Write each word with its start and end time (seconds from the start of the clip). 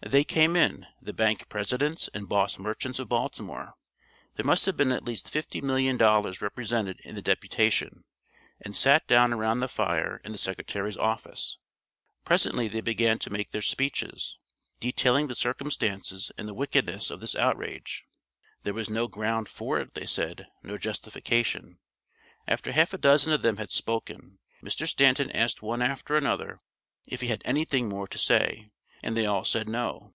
They 0.00 0.22
came 0.22 0.54
in, 0.54 0.86
the 1.02 1.12
bank 1.12 1.48
presidents 1.48 2.08
and 2.14 2.28
boss 2.28 2.56
merchants 2.56 3.00
of 3.00 3.08
Baltimore 3.08 3.74
there 4.36 4.44
must 4.46 4.64
have 4.66 4.76
been 4.76 4.92
at 4.92 5.04
least 5.04 5.28
fifty 5.28 5.60
million 5.60 5.96
dollars 5.96 6.40
represented 6.40 7.00
in 7.00 7.16
the 7.16 7.20
deputation 7.20 8.04
and 8.60 8.76
sat 8.76 9.06
down 9.08 9.32
around 9.32 9.58
the 9.58 9.66
fire 9.68 10.20
in 10.24 10.30
the 10.30 10.38
Secretary's 10.38 10.96
office. 10.96 11.58
Presently 12.24 12.68
they 12.68 12.80
began 12.80 13.18
to 13.18 13.28
make 13.28 13.50
their 13.50 13.60
speeches, 13.60 14.38
detailing 14.78 15.26
the 15.26 15.34
circumstances 15.34 16.30
and 16.38 16.48
the 16.48 16.54
wickedness 16.54 17.10
of 17.10 17.18
this 17.18 17.34
outrage. 17.34 18.04
There 18.62 18.74
was 18.74 18.88
no 18.88 19.08
ground 19.08 19.48
for 19.48 19.80
it, 19.80 19.94
they 19.94 20.06
said, 20.06 20.46
no 20.62 20.78
justification. 20.78 21.80
After 22.46 22.70
half 22.70 22.94
a 22.94 22.98
dozen 22.98 23.32
of 23.32 23.42
them 23.42 23.56
had 23.56 23.72
spoken, 23.72 24.38
Mr. 24.62 24.86
Stanton 24.86 25.32
asked 25.32 25.60
one 25.60 25.82
after 25.82 26.16
another 26.16 26.60
if 27.04 27.20
he 27.20 27.26
had 27.26 27.42
anything 27.44 27.88
more 27.88 28.06
to 28.06 28.16
say, 28.18 28.70
and 29.00 29.16
they 29.16 29.24
all 29.24 29.44
said 29.44 29.68
no. 29.68 30.12